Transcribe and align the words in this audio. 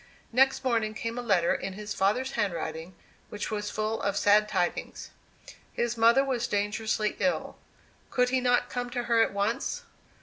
Next 0.33 0.63
morning 0.63 0.95
came 0.95 1.19
a 1.19 1.21
letter, 1.21 1.53
in 1.53 1.73
his 1.73 1.93
father's 1.93 2.31
handwriting, 2.31 2.95
which 3.29 3.51
was 3.51 3.69
full 3.69 4.01
of 4.01 4.17
sad 4.17 4.49
tidings. 4.49 5.11
His 5.73 5.95
mother 5.95 6.25
was 6.25 6.47
dangerously 6.47 7.15
ill; 7.19 7.59
could 8.09 8.29
he 8.29 8.41
not 8.41 8.67
come 8.67 8.89
to 8.89 9.03
her 9.03 9.21
at 9.21 9.31
once? 9.31 9.83